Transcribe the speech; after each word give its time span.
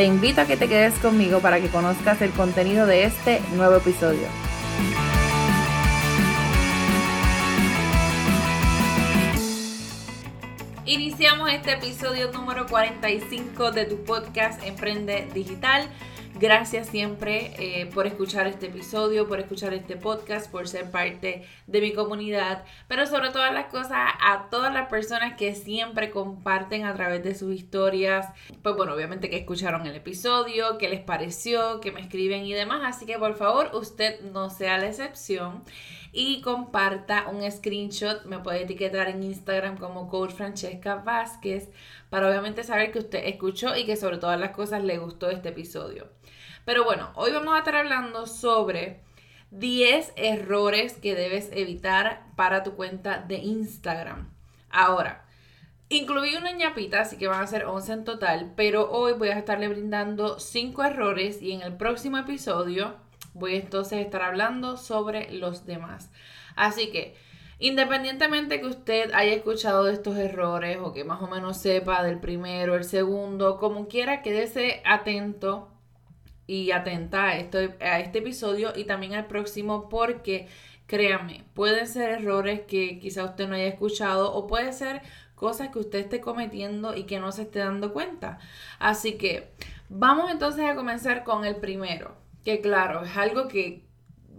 Te 0.00 0.06
invito 0.06 0.40
a 0.40 0.46
que 0.46 0.56
te 0.56 0.66
quedes 0.66 0.94
conmigo 0.94 1.40
para 1.40 1.60
que 1.60 1.68
conozcas 1.68 2.22
el 2.22 2.30
contenido 2.30 2.86
de 2.86 3.04
este 3.04 3.42
nuevo 3.54 3.76
episodio. 3.76 4.26
Iniciamos 10.86 11.52
este 11.52 11.72
episodio 11.72 12.32
número 12.32 12.64
45 12.66 13.72
de 13.72 13.84
tu 13.84 14.02
podcast 14.04 14.64
Emprende 14.64 15.28
Digital. 15.34 15.86
Gracias 16.38 16.88
siempre 16.88 17.52
eh, 17.58 17.86
por 17.92 18.06
escuchar 18.06 18.46
este 18.46 18.66
episodio, 18.66 19.28
por 19.28 19.40
escuchar 19.40 19.74
este 19.74 19.96
podcast, 19.96 20.50
por 20.50 20.68
ser 20.68 20.90
parte 20.90 21.46
de 21.66 21.80
mi 21.80 21.92
comunidad, 21.92 22.64
pero 22.88 23.06
sobre 23.06 23.30
todas 23.30 23.52
las 23.52 23.66
cosas 23.66 23.98
a 24.20 24.48
todas 24.50 24.72
las 24.72 24.88
personas 24.88 25.36
que 25.36 25.54
siempre 25.54 26.10
comparten 26.10 26.86
a 26.86 26.94
través 26.94 27.22
de 27.22 27.34
sus 27.34 27.54
historias, 27.54 28.28
pues 28.62 28.74
bueno, 28.74 28.94
obviamente 28.94 29.28
que 29.28 29.36
escucharon 29.36 29.86
el 29.86 29.96
episodio, 29.96 30.78
qué 30.78 30.88
les 30.88 31.00
pareció, 31.00 31.80
que 31.80 31.92
me 31.92 32.00
escriben 32.00 32.46
y 32.46 32.54
demás, 32.54 32.80
así 32.84 33.04
que 33.04 33.18
por 33.18 33.34
favor 33.36 33.70
usted 33.74 34.20
no 34.32 34.48
sea 34.48 34.78
la 34.78 34.86
excepción 34.86 35.62
y 36.12 36.40
comparta 36.40 37.28
un 37.28 37.48
screenshot. 37.50 38.24
Me 38.24 38.38
puede 38.38 38.62
etiquetar 38.62 39.08
en 39.08 39.22
Instagram 39.22 39.78
como 39.78 40.08
Coach 40.08 40.32
Francesca 40.32 40.96
Vázquez 40.96 41.70
para 42.08 42.28
obviamente 42.28 42.64
saber 42.64 42.92
que 42.92 42.98
usted 43.00 43.26
escuchó 43.26 43.76
y 43.76 43.84
que 43.84 43.96
sobre 43.96 44.18
todas 44.18 44.38
las 44.38 44.50
cosas 44.50 44.82
le 44.82 44.98
gustó 44.98 45.30
este 45.30 45.50
episodio. 45.50 46.08
Pero 46.64 46.84
bueno, 46.84 47.10
hoy 47.14 47.32
vamos 47.32 47.54
a 47.54 47.58
estar 47.58 47.76
hablando 47.76 48.26
sobre 48.26 49.00
10 49.50 50.12
errores 50.16 50.94
que 50.94 51.14
debes 51.14 51.50
evitar 51.52 52.26
para 52.36 52.62
tu 52.62 52.74
cuenta 52.74 53.18
de 53.26 53.36
Instagram. 53.38 54.32
Ahora, 54.70 55.24
Incluí 55.92 56.36
una 56.36 56.52
ñapita, 56.52 57.00
así 57.00 57.16
que 57.16 57.26
van 57.26 57.42
a 57.42 57.46
ser 57.48 57.64
11 57.64 57.92
en 57.92 58.04
total, 58.04 58.52
pero 58.54 58.92
hoy 58.92 59.12
voy 59.14 59.30
a 59.30 59.38
estarle 59.38 59.66
brindando 59.66 60.38
5 60.38 60.84
errores 60.84 61.42
y 61.42 61.50
en 61.50 61.62
el 61.62 61.76
próximo 61.76 62.16
episodio 62.16 62.94
Voy 63.34 63.56
entonces 63.56 63.98
a 63.98 64.00
estar 64.00 64.22
hablando 64.22 64.76
sobre 64.76 65.32
los 65.32 65.66
demás. 65.66 66.10
Así 66.56 66.90
que, 66.90 67.14
independientemente 67.58 68.60
que 68.60 68.66
usted 68.66 69.10
haya 69.14 69.32
escuchado 69.32 69.84
de 69.84 69.92
estos 69.92 70.16
errores 70.16 70.78
o 70.80 70.92
que 70.92 71.04
más 71.04 71.22
o 71.22 71.28
menos 71.28 71.58
sepa 71.58 72.02
del 72.02 72.18
primero, 72.18 72.74
el 72.74 72.84
segundo, 72.84 73.58
como 73.58 73.88
quiera, 73.88 74.22
quédese 74.22 74.82
atento 74.84 75.68
y 76.46 76.72
atenta 76.72 77.28
a, 77.28 77.36
esto, 77.36 77.58
a 77.80 78.00
este 78.00 78.18
episodio 78.18 78.72
y 78.74 78.84
también 78.84 79.14
al 79.14 79.26
próximo 79.26 79.88
porque 79.88 80.48
créame, 80.86 81.44
pueden 81.54 81.86
ser 81.86 82.10
errores 82.10 82.62
que 82.66 82.98
quizá 82.98 83.24
usted 83.24 83.46
no 83.46 83.54
haya 83.54 83.68
escuchado 83.68 84.34
o 84.34 84.48
puede 84.48 84.72
ser 84.72 85.02
cosas 85.36 85.68
que 85.68 85.78
usted 85.78 86.00
esté 86.00 86.20
cometiendo 86.20 86.96
y 86.96 87.04
que 87.04 87.20
no 87.20 87.30
se 87.30 87.42
esté 87.42 87.60
dando 87.60 87.92
cuenta. 87.92 88.38
Así 88.80 89.16
que 89.16 89.52
vamos 89.88 90.32
entonces 90.32 90.68
a 90.68 90.74
comenzar 90.74 91.22
con 91.22 91.44
el 91.44 91.56
primero 91.56 92.16
que 92.44 92.60
claro, 92.60 93.04
es 93.04 93.16
algo 93.16 93.48
que 93.48 93.88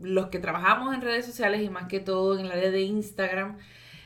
los 0.02 0.28
que 0.28 0.40
trabajamos 0.40 0.94
en 0.94 1.02
redes 1.02 1.26
sociales 1.26 1.62
y 1.62 1.70
más 1.70 1.88
que 1.88 2.00
todo 2.00 2.38
en 2.38 2.46
el 2.46 2.52
área 2.52 2.72
de 2.72 2.82
Instagram, 2.82 3.58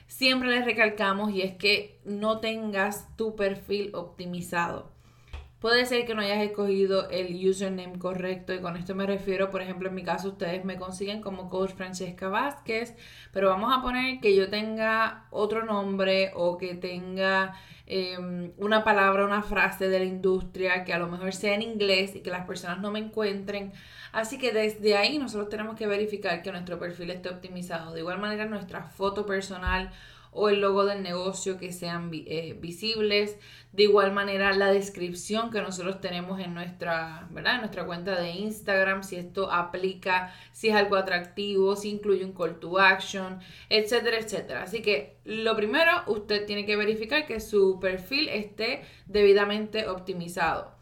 siempre 0.07 0.49
les 0.49 0.65
recalcamos 0.65 1.31
y 1.31 1.41
es 1.41 1.55
que 1.57 1.99
no 2.05 2.39
tengas 2.39 3.15
tu 3.15 3.35
perfil 3.35 3.91
optimizado. 3.93 4.94
Puede 5.65 5.87
ser 5.87 6.05
que 6.05 6.13
no 6.13 6.21
hayas 6.21 6.43
escogido 6.43 7.09
el 7.09 7.33
username 7.43 7.97
correcto 7.97 8.53
y 8.53 8.59
con 8.61 8.77
esto 8.77 8.93
me 8.93 9.07
refiero, 9.07 9.49
por 9.49 9.63
ejemplo, 9.63 9.89
en 9.89 9.95
mi 9.95 10.03
caso 10.03 10.27
ustedes 10.27 10.63
me 10.63 10.77
consiguen 10.77 11.21
como 11.21 11.49
coach 11.49 11.71
Francesca 11.71 12.29
Vázquez, 12.29 12.93
pero 13.31 13.49
vamos 13.49 13.75
a 13.75 13.81
poner 13.81 14.19
que 14.19 14.35
yo 14.35 14.47
tenga 14.47 15.25
otro 15.31 15.65
nombre 15.65 16.31
o 16.35 16.59
que 16.59 16.75
tenga 16.75 17.55
em, 17.87 18.51
una 18.57 18.83
palabra, 18.83 19.25
una 19.25 19.41
frase 19.41 19.89
de 19.89 19.97
la 19.97 20.05
industria 20.05 20.83
que 20.83 20.93
a 20.93 20.99
lo 20.99 21.07
mejor 21.07 21.33
sea 21.33 21.55
en 21.55 21.63
inglés 21.63 22.15
y 22.15 22.21
que 22.21 22.29
las 22.29 22.45
personas 22.45 22.79
no 22.79 22.91
me 22.91 22.99
encuentren. 22.99 23.73
Así 24.11 24.37
que 24.37 24.51
desde 24.51 24.95
ahí 24.95 25.17
nosotros 25.17 25.49
tenemos 25.49 25.75
que 25.75 25.87
verificar 25.87 26.43
que 26.43 26.51
nuestro 26.51 26.77
perfil 26.77 27.09
esté 27.09 27.29
optimizado. 27.29 27.91
De 27.91 28.01
igual 28.01 28.19
manera 28.19 28.45
nuestra 28.45 28.83
foto 28.83 29.25
personal 29.25 29.89
o 30.35 30.49
el 30.49 30.61
logo 30.61 30.85
del 30.85 31.01
negocio 31.01 31.57
que 31.57 31.71
sean 31.71 32.11
eh, 32.13 32.55
visibles. 32.59 33.37
De 33.71 33.83
igual 33.83 34.11
manera, 34.13 34.53
la 34.53 34.71
descripción 34.71 35.49
que 35.49 35.61
nosotros 35.61 35.99
tenemos 36.01 36.39
en 36.39 36.53
nuestra, 36.53 37.27
¿verdad? 37.31 37.55
En 37.55 37.61
nuestra 37.61 37.85
cuenta 37.85 38.19
de 38.19 38.31
Instagram, 38.31 39.03
si 39.03 39.15
esto 39.15 39.51
aplica, 39.51 40.33
si 40.51 40.69
es 40.69 40.75
algo 40.75 40.97
atractivo, 40.97 41.75
si 41.75 41.89
incluye 41.89 42.23
un 42.23 42.33
call 42.33 42.59
to 42.59 42.79
action, 42.79 43.39
etcétera, 43.69 44.19
etcétera. 44.19 44.63
Así 44.63 44.81
que 44.81 45.17
lo 45.23 45.55
primero, 45.55 45.91
usted 46.07 46.45
tiene 46.45 46.65
que 46.65 46.75
verificar 46.75 47.25
que 47.25 47.39
su 47.39 47.79
perfil 47.79 48.29
esté 48.29 48.81
debidamente 49.07 49.87
optimizado. 49.87 50.75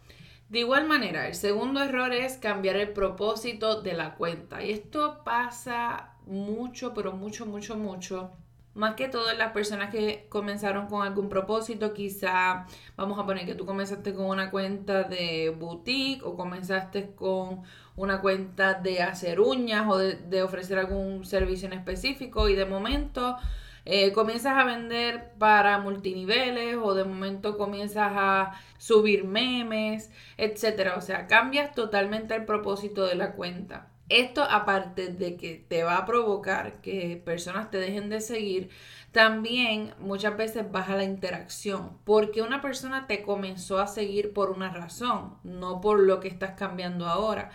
De 0.48 0.60
igual 0.60 0.86
manera, 0.86 1.26
el 1.26 1.34
segundo 1.34 1.82
error 1.82 2.12
es 2.12 2.36
cambiar 2.36 2.76
el 2.76 2.92
propósito 2.92 3.82
de 3.82 3.94
la 3.94 4.14
cuenta. 4.14 4.62
Y 4.62 4.70
esto 4.70 5.22
pasa 5.24 6.14
mucho, 6.26 6.92
pero 6.94 7.12
mucho, 7.12 7.46
mucho, 7.46 7.76
mucho 7.76 8.32
más 8.74 8.94
que 8.94 9.08
todo 9.08 9.32
las 9.34 9.52
personas 9.52 9.90
que 9.90 10.26
comenzaron 10.28 10.86
con 10.86 11.06
algún 11.06 11.28
propósito, 11.28 11.94
quizá 11.94 12.66
vamos 12.96 13.18
a 13.18 13.24
poner 13.24 13.46
que 13.46 13.54
tú 13.54 13.64
comenzaste 13.64 14.14
con 14.14 14.26
una 14.26 14.50
cuenta 14.50 15.04
de 15.04 15.54
boutique 15.56 16.22
o 16.24 16.36
comenzaste 16.36 17.14
con 17.14 17.62
una 17.96 18.20
cuenta 18.20 18.74
de 18.74 19.02
hacer 19.02 19.40
uñas 19.40 19.86
o 19.88 19.98
de, 19.98 20.42
ofrecer 20.42 20.78
algún 20.78 21.24
servicio 21.24 21.66
en 21.66 21.74
específico 21.74 22.48
y 22.48 22.56
de 22.56 22.66
momento 22.66 23.36
eh, 23.84 24.12
comienzas 24.12 24.56
a 24.56 24.64
vender 24.64 25.32
para 25.38 25.78
multiniveles 25.78 26.76
o 26.80 26.94
de 26.94 27.04
momento 27.04 27.58
comienzas 27.58 28.12
a 28.14 28.52
subir 28.78 29.24
memes, 29.24 30.10
etcétera. 30.36 30.96
O 30.96 31.00
sea, 31.00 31.26
cambias 31.26 31.74
totalmente 31.74 32.34
el 32.34 32.44
propósito 32.44 33.06
de 33.06 33.14
la 33.16 33.32
cuenta. 33.32 33.90
Esto 34.08 34.42
aparte 34.42 35.08
de 35.08 35.36
que 35.36 35.64
te 35.66 35.82
va 35.82 35.96
a 35.96 36.04
provocar 36.04 36.82
que 36.82 37.20
personas 37.24 37.70
te 37.70 37.78
dejen 37.78 38.10
de 38.10 38.20
seguir, 38.20 38.68
también 39.12 39.94
muchas 39.98 40.36
veces 40.36 40.70
baja 40.70 40.94
la 40.96 41.04
interacción, 41.04 41.98
porque 42.04 42.42
una 42.42 42.60
persona 42.60 43.06
te 43.06 43.22
comenzó 43.22 43.78
a 43.78 43.86
seguir 43.86 44.34
por 44.34 44.50
una 44.50 44.70
razón, 44.70 45.38
no 45.42 45.80
por 45.80 46.00
lo 46.00 46.20
que 46.20 46.28
estás 46.28 46.50
cambiando 46.52 47.06
ahora. 47.06 47.50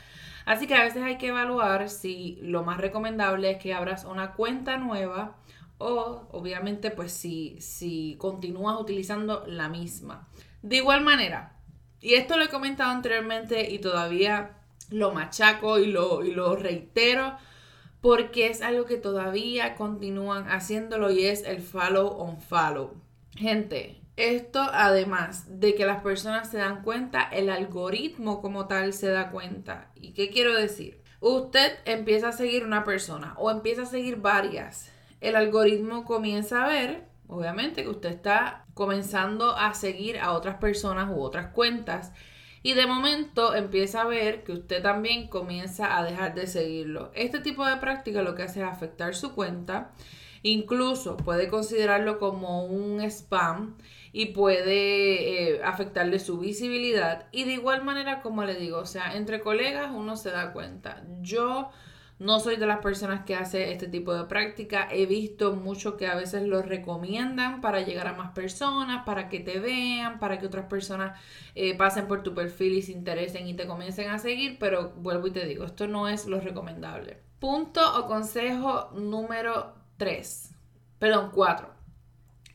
Así 0.45 0.65
que 0.65 0.73
a 0.73 0.83
veces 0.83 1.03
hay 1.03 1.19
que 1.19 1.27
evaluar 1.27 1.89
si 1.89 2.39
lo 2.41 2.63
más 2.63 2.79
recomendable 2.79 3.51
es 3.51 3.57
que 3.59 3.75
abras 3.75 4.05
una 4.05 4.33
cuenta 4.33 4.77
nueva 4.77 5.35
o 5.79 6.27
obviamente 6.31 6.91
pues 6.91 7.11
si, 7.11 7.59
si 7.59 8.15
continúas 8.19 8.79
utilizando 8.79 9.43
la 9.47 9.67
misma. 9.67 10.29
De 10.61 10.75
igual 10.75 11.01
manera, 11.01 11.57
y 11.99 12.13
esto 12.13 12.37
lo 12.37 12.43
he 12.43 12.49
comentado 12.49 12.91
anteriormente 12.91 13.71
y 13.71 13.79
todavía 13.79 14.57
lo 14.91 15.11
machaco 15.11 15.79
y 15.79 15.87
lo, 15.87 16.23
y 16.23 16.31
lo 16.31 16.55
reitero 16.55 17.35
porque 18.01 18.47
es 18.47 18.61
algo 18.61 18.85
que 18.85 18.97
todavía 18.97 19.75
continúan 19.75 20.49
haciéndolo 20.49 21.11
y 21.11 21.25
es 21.25 21.43
el 21.43 21.61
follow 21.61 22.07
on 22.07 22.39
follow. 22.39 22.93
Gente, 23.35 24.01
esto 24.15 24.61
además 24.61 25.59
de 25.59 25.75
que 25.75 25.85
las 25.85 26.01
personas 26.01 26.49
se 26.49 26.57
dan 26.57 26.83
cuenta, 26.83 27.23
el 27.23 27.49
algoritmo 27.49 28.41
como 28.41 28.67
tal 28.67 28.93
se 28.93 29.09
da 29.09 29.31
cuenta. 29.31 29.91
¿Y 29.95 30.13
qué 30.13 30.29
quiero 30.29 30.53
decir? 30.53 31.01
Usted 31.21 31.73
empieza 31.85 32.29
a 32.29 32.33
seguir 32.33 32.63
una 32.63 32.85
persona 32.85 33.33
o 33.37 33.51
empieza 33.51 33.83
a 33.83 33.85
seguir 33.85 34.17
varias. 34.17 34.91
El 35.21 35.35
algoritmo 35.35 36.05
comienza 36.05 36.63
a 36.63 36.67
ver, 36.67 37.07
obviamente, 37.27 37.83
que 37.83 37.89
usted 37.89 38.09
está 38.09 38.65
comenzando 38.73 39.55
a 39.55 39.73
seguir 39.73 40.19
a 40.19 40.31
otras 40.31 40.55
personas 40.57 41.09
u 41.09 41.21
otras 41.21 41.53
cuentas 41.53 42.13
y 42.61 42.73
de 42.73 42.87
momento 42.87 43.55
empieza 43.55 44.01
a 44.01 44.05
ver 44.05 44.43
que 44.43 44.53
usted 44.53 44.81
también 44.81 45.27
comienza 45.27 45.97
a 45.97 46.03
dejar 46.03 46.35
de 46.35 46.47
seguirlo. 46.47 47.11
Este 47.13 47.39
tipo 47.39 47.65
de 47.65 47.77
práctica 47.77 48.21
lo 48.21 48.35
que 48.35 48.43
hace 48.43 48.61
es 48.61 48.67
afectar 48.67 49.15
su 49.15 49.33
cuenta, 49.33 49.91
incluso 50.43 51.17
puede 51.17 51.47
considerarlo 51.47 52.19
como 52.19 52.65
un 52.65 53.01
spam 53.01 53.77
y 54.11 54.27
puede 54.27 55.53
eh, 55.53 55.61
afectarle 55.63 56.19
su 56.19 56.39
visibilidad. 56.39 57.27
Y 57.31 57.45
de 57.45 57.53
igual 57.53 57.83
manera, 57.83 58.21
como 58.21 58.43
le 58.43 58.55
digo, 58.55 58.79
o 58.79 58.85
sea, 58.85 59.15
entre 59.15 59.39
colegas 59.39 59.91
uno 59.93 60.17
se 60.17 60.31
da 60.31 60.51
cuenta. 60.51 61.03
Yo 61.21 61.69
No 62.19 62.41
soy 62.41 62.57
de 62.57 62.67
las 62.67 62.79
personas 62.79 63.23
que 63.23 63.33
hace 63.35 63.71
este 63.71 63.87
tipo 63.87 64.13
de 64.13 64.25
práctica. 64.25 64.89
He 64.91 65.05
visto 65.05 65.55
mucho 65.55 65.95
que 65.95 66.05
a 66.05 66.15
veces 66.15 66.43
lo 66.43 66.61
recomiendan 66.61 67.61
para 67.61 67.79
llegar 67.79 68.07
a 68.07 68.13
más 68.13 68.31
personas, 68.31 69.05
para 69.05 69.29
que 69.29 69.39
te 69.39 69.59
vean, 69.59 70.19
para 70.19 70.37
que 70.37 70.47
otras 70.47 70.65
personas 70.65 71.17
eh, 71.55 71.77
pasen 71.77 72.07
por 72.07 72.21
tu 72.21 72.35
perfil 72.35 72.73
y 72.73 72.81
se 72.81 72.91
interesen 72.91 73.47
y 73.47 73.53
te 73.53 73.67
comiencen 73.67 74.09
a 74.09 74.19
seguir. 74.19 74.57
Pero 74.59 74.91
vuelvo 74.97 75.27
y 75.27 75.31
te 75.31 75.45
digo, 75.45 75.63
esto 75.63 75.87
no 75.87 76.09
es 76.09 76.25
lo 76.25 76.41
recomendable. 76.41 77.21
Punto 77.39 77.79
o 77.97 78.05
consejo 78.05 78.89
número 78.93 79.75
3. 79.95 80.53
Perdón, 80.99 81.31
4. 81.33 81.73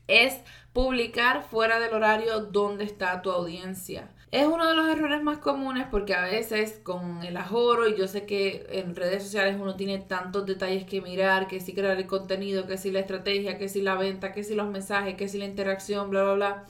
Es 0.07 0.41
publicar 0.75 1.41
fuera 1.41 1.79
del 1.79 1.93
horario 1.93 2.41
donde 2.41 2.83
está 2.83 3.21
tu 3.21 3.31
audiencia. 3.31 4.09
Es 4.29 4.45
uno 4.45 4.67
de 4.67 4.75
los 4.75 4.89
errores 4.89 5.23
más 5.23 5.37
comunes 5.37 5.87
porque 5.89 6.13
a 6.13 6.25
veces 6.25 6.81
con 6.83 7.23
el 7.23 7.37
ajoro, 7.37 7.87
y 7.87 7.95
yo 7.95 8.09
sé 8.09 8.25
que 8.25 8.67
en 8.69 8.93
redes 8.93 9.23
sociales 9.23 9.55
uno 9.57 9.77
tiene 9.77 9.99
tantos 9.99 10.45
detalles 10.45 10.83
que 10.83 10.99
mirar, 10.99 11.47
que 11.47 11.61
si 11.61 11.73
crear 11.73 11.95
el 11.95 12.07
contenido, 12.07 12.67
que 12.67 12.77
si 12.77 12.91
la 12.91 12.99
estrategia, 12.99 13.57
que 13.57 13.69
si 13.69 13.81
la 13.81 13.95
venta, 13.95 14.33
que 14.33 14.43
si 14.43 14.53
los 14.53 14.67
mensajes, 14.67 15.15
que 15.15 15.29
si 15.29 15.37
la 15.37 15.45
interacción, 15.45 16.09
bla, 16.09 16.23
bla, 16.23 16.33
bla. 16.33 16.65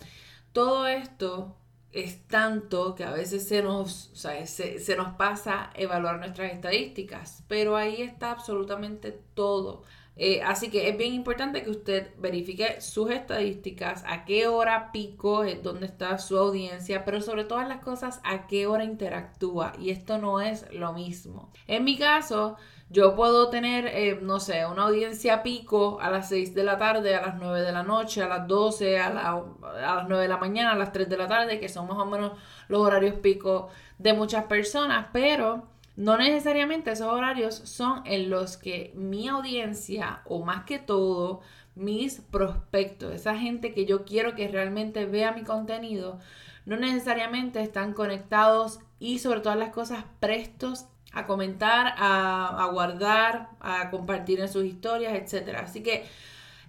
Todo 0.53 0.85
esto 0.85 1.55
es 1.91 2.27
tanto 2.27 2.93
que 2.93 3.05
a 3.05 3.11
veces 3.11 3.47
se 3.47 3.63
nos, 3.63 4.11
se 4.13 4.95
nos 4.95 5.15
pasa 5.15 5.71
evaluar 5.73 6.19
nuestras 6.19 6.51
estadísticas, 6.51 7.43
pero 7.47 7.75
ahí 7.75 8.03
está 8.03 8.29
absolutamente 8.29 9.19
todo. 9.33 9.81
Eh, 10.17 10.41
así 10.43 10.69
que 10.69 10.87
es 10.87 10.97
bien 10.97 11.13
importante 11.13 11.63
que 11.63 11.69
usted 11.69 12.11
verifique 12.17 12.79
sus 12.79 13.11
estadísticas, 13.11 14.03
a 14.07 14.23
qué 14.23 14.47
hora 14.47 14.91
pico 14.91 15.43
es 15.43 15.61
donde 15.61 15.85
está 15.87 16.17
su 16.19 16.37
audiencia, 16.37 17.03
pero 17.03 17.19
sobre 17.21 17.43
todas 17.43 17.67
las 17.67 17.81
cosas, 17.81 18.21
a 18.23 18.47
qué 18.47 18.65
hora 18.67 18.83
interactúa. 18.85 19.73
Y 19.79 19.89
esto 19.89 20.17
no 20.17 20.39
es 20.39 20.71
lo 20.73 20.93
mismo. 20.93 21.51
En 21.67 21.83
mi 21.83 21.97
caso, 21.97 22.55
yo 22.89 23.15
puedo 23.15 23.49
tener, 23.49 23.87
eh, 23.87 24.19
no 24.21 24.39
sé, 24.39 24.65
una 24.65 24.83
audiencia 24.83 25.43
pico 25.43 25.99
a 25.99 26.09
las 26.09 26.29
6 26.29 26.53
de 26.53 26.63
la 26.63 26.77
tarde, 26.77 27.15
a 27.15 27.21
las 27.21 27.35
9 27.35 27.61
de 27.61 27.71
la 27.71 27.83
noche, 27.83 28.21
a 28.23 28.27
las 28.27 28.47
12, 28.47 28.99
a, 28.99 29.07
a 29.07 29.95
las 29.95 30.07
9 30.07 30.23
de 30.23 30.29
la 30.29 30.37
mañana, 30.37 30.71
a 30.73 30.75
las 30.75 30.91
3 30.91 31.09
de 31.09 31.17
la 31.17 31.27
tarde, 31.27 31.59
que 31.59 31.67
son 31.67 31.87
más 31.87 31.97
o 31.97 32.05
menos 32.05 32.33
los 32.67 32.81
horarios 32.81 33.15
pico 33.15 33.69
de 33.97 34.13
muchas 34.13 34.45
personas, 34.45 35.07
pero 35.11 35.67
no 35.95 36.17
necesariamente 36.17 36.91
esos 36.91 37.07
horarios 37.07 37.55
son 37.55 38.01
en 38.05 38.29
los 38.29 38.57
que 38.57 38.91
mi 38.95 39.27
audiencia 39.27 40.21
o 40.25 40.43
más 40.43 40.65
que 40.65 40.79
todo 40.79 41.41
mis 41.75 42.21
prospectos, 42.21 43.13
esa 43.13 43.37
gente 43.37 43.73
que 43.73 43.85
yo 43.85 44.05
quiero 44.05 44.35
que 44.35 44.47
realmente 44.47 45.05
vea 45.05 45.33
mi 45.33 45.43
contenido, 45.43 46.19
no 46.65 46.77
necesariamente 46.77 47.61
están 47.61 47.93
conectados 47.93 48.79
y 48.99 49.19
sobre 49.19 49.41
todas 49.41 49.57
las 49.57 49.69
cosas 49.69 50.05
prestos 50.19 50.85
a 51.11 51.25
comentar, 51.25 51.93
a, 51.97 52.69
guardar, 52.71 53.49
a 53.59 53.89
compartir 53.89 54.39
en 54.39 54.49
sus 54.49 54.65
historias, 54.65 55.13
etc. 55.13 55.55
Así 55.63 55.81
que 55.81 56.05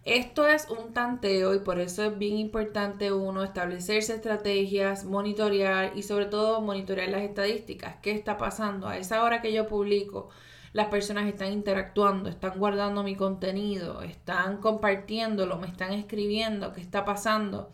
esto 0.07 0.47
es 0.47 0.69
un 0.71 0.93
tanteo 0.93 1.53
y 1.55 1.59
por 1.59 1.81
eso 1.81 2.05
es 2.05 2.17
bien 2.17 2.39
importante 2.39 3.13
uno 3.13 3.43
establecerse 3.43 4.15
estrategias, 4.15 5.05
monitorear 5.05 5.97
y 5.97 6.05
sobre 6.05 6.27
todo 6.27 6.61
monitorear 6.61 7.09
las 7.09 7.23
estadísticas. 7.23 7.97
¿Qué 8.03 8.13
está 8.13 8.39
pasando? 8.39 8.87
A 8.87 8.99
esa 8.99 9.25
hora 9.25 9.43
que 9.43 9.53
yo 9.53 9.67
publico, 9.67 10.29
las 10.73 10.87
personas 10.89 11.27
están 11.27 11.53
interactuando, 11.53 12.29
están 12.29 12.57
guardando 12.57 13.03
mi 13.03 13.17
contenido, 13.17 14.01
están 14.03 14.59
compartiéndolo, 14.59 15.59
me 15.59 15.67
están 15.67 15.93
escribiendo, 15.93 16.73
¿qué 16.73 16.83
está 16.83 17.05
pasando? 17.05 17.73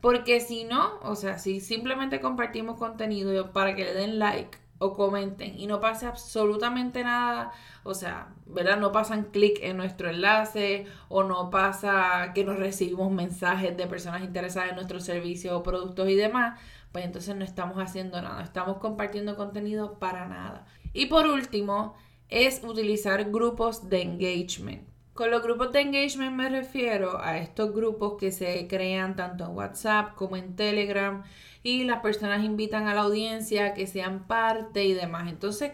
Porque 0.00 0.38
si 0.40 0.62
no, 0.62 1.00
o 1.02 1.16
sea, 1.16 1.40
si 1.40 1.58
simplemente 1.60 2.20
compartimos 2.20 2.78
contenido 2.78 3.52
para 3.52 3.74
que 3.74 3.84
le 3.86 3.94
den 3.94 4.20
like 4.20 4.56
o 4.78 4.94
comenten 4.94 5.58
y 5.58 5.66
no 5.66 5.80
pase 5.80 6.06
absolutamente 6.06 7.02
nada, 7.02 7.52
o 7.82 7.94
sea, 7.94 8.34
¿verdad? 8.46 8.78
No 8.78 8.92
pasan 8.92 9.24
clic 9.24 9.58
en 9.62 9.76
nuestro 9.76 10.10
enlace 10.10 10.86
o 11.08 11.22
no 11.22 11.50
pasa 11.50 12.32
que 12.34 12.44
nos 12.44 12.58
recibimos 12.58 13.10
mensajes 13.10 13.76
de 13.76 13.86
personas 13.86 14.22
interesadas 14.22 14.70
en 14.70 14.76
nuestros 14.76 15.04
servicios 15.04 15.54
o 15.54 15.62
productos 15.62 16.08
y 16.08 16.14
demás, 16.14 16.58
pues 16.92 17.04
entonces 17.04 17.34
no 17.36 17.44
estamos 17.44 17.78
haciendo 17.78 18.20
nada, 18.20 18.42
estamos 18.42 18.78
compartiendo 18.78 19.36
contenido 19.36 19.98
para 19.98 20.26
nada. 20.26 20.66
Y 20.92 21.06
por 21.06 21.26
último, 21.26 21.94
es 22.28 22.62
utilizar 22.64 23.30
grupos 23.30 23.88
de 23.88 24.02
engagement. 24.02 24.95
Con 25.16 25.30
los 25.30 25.42
grupos 25.42 25.72
de 25.72 25.80
engagement 25.80 26.36
me 26.36 26.50
refiero 26.50 27.18
a 27.22 27.38
estos 27.38 27.72
grupos 27.72 28.18
que 28.20 28.30
se 28.30 28.68
crean 28.68 29.16
tanto 29.16 29.46
en 29.46 29.56
WhatsApp 29.56 30.14
como 30.14 30.36
en 30.36 30.56
Telegram 30.56 31.24
y 31.62 31.84
las 31.84 32.02
personas 32.02 32.44
invitan 32.44 32.86
a 32.86 32.92
la 32.92 33.00
audiencia 33.00 33.72
que 33.72 33.86
sean 33.86 34.26
parte 34.26 34.84
y 34.84 34.92
demás. 34.92 35.30
Entonces 35.30 35.72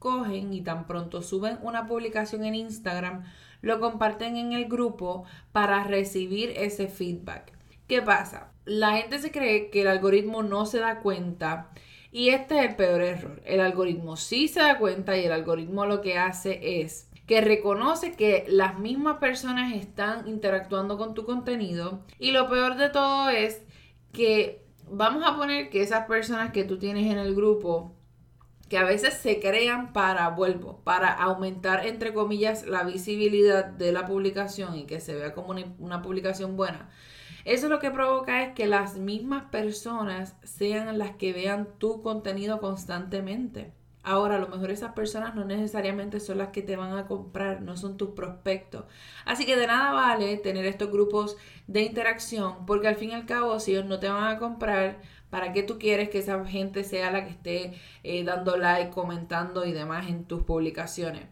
cogen 0.00 0.52
y 0.52 0.62
tan 0.62 0.88
pronto 0.88 1.22
suben 1.22 1.60
una 1.62 1.86
publicación 1.86 2.44
en 2.44 2.56
Instagram, 2.56 3.22
lo 3.62 3.78
comparten 3.78 4.36
en 4.36 4.54
el 4.54 4.64
grupo 4.64 5.22
para 5.52 5.84
recibir 5.84 6.52
ese 6.56 6.88
feedback. 6.88 7.52
¿Qué 7.86 8.02
pasa? 8.02 8.50
La 8.64 8.96
gente 8.96 9.20
se 9.20 9.30
cree 9.30 9.70
que 9.70 9.82
el 9.82 9.88
algoritmo 9.88 10.42
no 10.42 10.66
se 10.66 10.80
da 10.80 10.98
cuenta 10.98 11.70
y 12.10 12.30
este 12.30 12.58
es 12.58 12.70
el 12.70 12.74
peor 12.74 13.02
error. 13.02 13.40
El 13.44 13.60
algoritmo 13.60 14.16
sí 14.16 14.48
se 14.48 14.58
da 14.58 14.78
cuenta 14.78 15.16
y 15.16 15.26
el 15.26 15.32
algoritmo 15.32 15.86
lo 15.86 16.00
que 16.00 16.18
hace 16.18 16.80
es 16.82 17.09
que 17.30 17.40
reconoce 17.40 18.16
que 18.16 18.44
las 18.48 18.80
mismas 18.80 19.18
personas 19.18 19.72
están 19.76 20.26
interactuando 20.26 20.98
con 20.98 21.14
tu 21.14 21.24
contenido 21.24 22.04
y 22.18 22.32
lo 22.32 22.50
peor 22.50 22.74
de 22.74 22.88
todo 22.88 23.28
es 23.28 23.62
que 24.12 24.66
vamos 24.90 25.22
a 25.24 25.36
poner 25.36 25.70
que 25.70 25.80
esas 25.80 26.06
personas 26.06 26.50
que 26.50 26.64
tú 26.64 26.76
tienes 26.76 27.06
en 27.06 27.18
el 27.18 27.36
grupo, 27.36 27.94
que 28.68 28.78
a 28.78 28.84
veces 28.84 29.14
se 29.14 29.38
crean 29.38 29.92
para, 29.92 30.28
vuelvo, 30.30 30.80
para 30.82 31.12
aumentar, 31.12 31.86
entre 31.86 32.12
comillas, 32.12 32.66
la 32.66 32.82
visibilidad 32.82 33.64
de 33.64 33.92
la 33.92 34.06
publicación 34.06 34.74
y 34.74 34.86
que 34.86 34.98
se 34.98 35.14
vea 35.14 35.32
como 35.32 35.54
una, 35.78 36.02
publicación 36.02 36.56
buena. 36.56 36.90
Eso 37.44 37.68
lo 37.68 37.78
que 37.78 37.92
provoca 37.92 38.42
es 38.42 38.54
que 38.54 38.66
las 38.66 38.96
mismas 38.96 39.44
personas 39.52 40.34
sean 40.42 40.98
las 40.98 41.12
que 41.12 41.32
vean 41.32 41.68
tu 41.78 42.02
contenido 42.02 42.58
constantemente. 42.58 43.72
Ahora, 44.02 44.36
a 44.36 44.38
lo 44.38 44.48
mejor 44.48 44.70
esas 44.70 44.92
personas 44.94 45.34
no 45.34 45.44
necesariamente 45.44 46.20
son 46.20 46.38
las 46.38 46.48
que 46.48 46.62
te 46.62 46.76
van 46.76 46.96
a 46.96 47.06
comprar, 47.06 47.60
no 47.60 47.76
son 47.76 47.96
tus 47.98 48.10
prospectos. 48.10 48.84
Así 49.26 49.44
que 49.44 49.56
de 49.56 49.66
nada 49.66 49.92
vale 49.92 50.38
tener 50.38 50.64
estos 50.64 50.90
grupos 50.90 51.36
de 51.66 51.82
interacción, 51.82 52.64
porque 52.66 52.88
al 52.88 52.96
fin 52.96 53.10
y 53.10 53.14
al 53.14 53.26
cabo, 53.26 53.60
si 53.60 53.72
ellos 53.72 53.84
no 53.84 54.00
te 54.00 54.08
van 54.08 54.24
a 54.24 54.38
comprar, 54.38 55.00
¿para 55.28 55.52
qué 55.52 55.62
tú 55.62 55.78
quieres 55.78 56.08
que 56.08 56.18
esa 56.18 56.44
gente 56.46 56.82
sea 56.84 57.10
la 57.10 57.24
que 57.24 57.30
esté 57.30 57.74
eh, 58.02 58.24
dando 58.24 58.56
like, 58.56 58.90
comentando 58.90 59.66
y 59.66 59.72
demás 59.72 60.08
en 60.08 60.24
tus 60.24 60.42
publicaciones? 60.44 61.26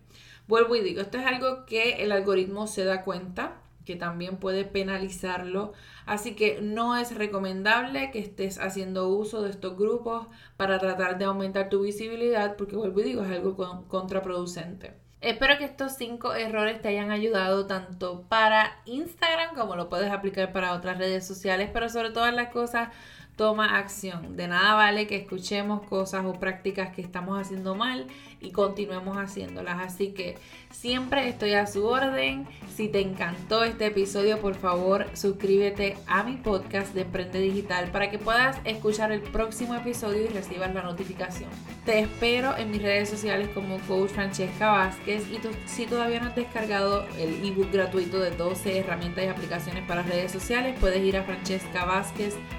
Vuelvo 0.47 0.77
y 0.77 0.83
digo, 0.83 1.01
esto 1.01 1.19
es 1.19 1.27
algo 1.27 1.65
que 1.67 2.03
el 2.03 2.13
algoritmo 2.13 2.67
se 2.67 2.85
da 2.85 3.03
cuenta 3.03 3.63
que 3.89 3.97
también 3.97 4.37
puede 4.37 4.67
penalizarlo. 4.67 5.73
Así 6.05 6.35
que 6.35 6.61
no 6.61 6.95
es 6.99 7.15
recomendable 7.15 8.11
que 8.11 8.19
estés 8.19 8.59
haciendo 8.59 9.09
uso 9.09 9.41
de 9.41 9.49
estos 9.49 9.79
grupos 9.79 10.27
para 10.59 10.79
tratar 10.79 11.17
de 11.17 11.25
aumentar 11.25 11.71
tu 11.71 11.81
visibilidad, 11.81 12.57
porque 12.57 12.77
vuelvo 12.77 13.01
y 13.01 13.05
digo, 13.05 13.23
es 13.23 13.31
algo 13.31 13.57
contraproducente. 13.89 14.93
Espero 15.23 15.57
que 15.57 15.65
estos 15.65 15.97
cinco 15.97 16.35
errores 16.35 16.83
te 16.83 16.89
hayan 16.89 17.11
ayudado 17.11 17.67
tanto 17.67 18.27
para 18.29 18.83
Instagram 18.85 19.55
como 19.55 19.75
lo 19.75 19.89
puedes 19.89 20.11
aplicar 20.13 20.53
para 20.53 20.75
otras 20.75 20.99
redes 20.99 21.27
sociales, 21.27 21.71
pero 21.73 21.89
sobre 21.89 22.11
todas 22.11 22.35
las 22.35 22.51
cosas 22.51 22.91
toma 23.39 23.79
acción. 23.79 24.37
De 24.37 24.49
nada 24.49 24.75
vale 24.75 25.07
que 25.07 25.17
escuchemos 25.17 25.83
cosas 25.87 26.27
o 26.27 26.33
prácticas 26.33 26.93
que 26.93 27.01
estamos 27.01 27.41
haciendo 27.41 27.77
mal 27.77 28.09
y 28.41 28.51
continuemos 28.51 29.17
haciéndolas. 29.17 29.79
Así 29.81 30.09
que 30.09 30.37
siempre 30.71 31.29
estoy 31.29 31.55
a 31.55 31.69
su 31.69 31.87
orden. 31.87 32.49
Si 32.75 32.89
te 32.89 33.01
encantó 33.01 33.63
este 33.63 33.87
episodio, 33.87 34.41
por 34.41 34.57
favor, 34.57 35.07
suscríbete 35.15 35.97
a 36.09 36.25
mi 36.25 36.37
podcast 36.37 36.93
de 36.95 37.03
Emprende 37.03 37.41
Digital 37.41 37.91
para 37.93 38.11
que 38.11 38.19
puedas 38.19 38.59
escuchar 38.65 39.13
el 39.13 39.21
próximo 39.21 39.77
episodio 39.77 40.25
y 40.25 40.29
recibas 40.29 40.75
la 40.75 40.83
notificación. 40.83 41.49
Te 41.85 42.01
espero 42.01 42.57
en 42.57 42.73
mis 42.73 42.83
redes 42.83 43.09
sociales 43.09 43.49
como 43.55 43.79
Coach 43.87 44.11
Francesca 44.11 44.73
Vázquez 44.73 45.23
y 45.31 45.39
si 45.67 45.87
todavía 45.87 46.19
no 46.19 46.27
has 46.27 46.35
descargado 46.35 47.07
el 47.19 47.45
ebook 47.47 47.71
gratuito 47.71 48.19
de 48.19 48.33
12 48.33 48.79
herramientas 48.79 49.25
y 49.25 49.29
aplicaciones 49.29 49.87
para 49.87 50.03
redes 50.03 50.33
sociales, 50.33 50.77
puedes 50.81 51.03
ir 51.05 51.17
a 51.17 51.25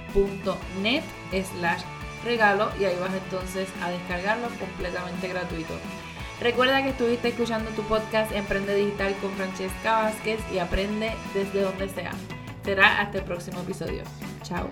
francescavázquez.net 0.09 1.03
slash 1.31 1.81
regalo 2.23 2.69
y 2.79 2.85
ahí 2.85 2.97
vas 2.99 3.13
entonces 3.13 3.69
a 3.81 3.89
descargarlo 3.89 4.47
completamente 4.59 5.27
gratuito. 5.27 5.73
Recuerda 6.41 6.81
que 6.83 6.89
estuviste 6.89 7.29
escuchando 7.29 7.69
tu 7.71 7.83
podcast 7.83 8.31
Emprende 8.31 8.75
Digital 8.75 9.13
con 9.21 9.31
Francesca 9.31 10.03
Vázquez 10.03 10.39
y 10.53 10.59
aprende 10.59 11.11
desde 11.33 11.61
donde 11.61 11.89
sea. 11.89 12.11
Será 12.63 13.01
hasta 13.01 13.17
el 13.19 13.23
próximo 13.25 13.59
episodio. 13.61 14.03
Chao. 14.43 14.69